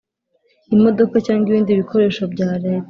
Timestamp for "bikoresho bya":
1.81-2.49